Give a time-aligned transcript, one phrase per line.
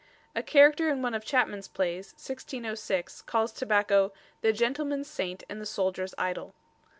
[0.35, 5.65] A character in one of Chapman's plays, 1606, calls tobacco "the gentleman's saint and the
[5.67, 6.55] soldier's idol."